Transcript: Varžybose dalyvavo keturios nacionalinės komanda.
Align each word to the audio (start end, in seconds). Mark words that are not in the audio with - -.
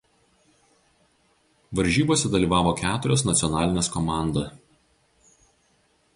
Varžybose 1.79 2.31
dalyvavo 2.37 2.73
keturios 2.81 3.25
nacionalinės 3.29 3.93
komanda. 3.99 4.49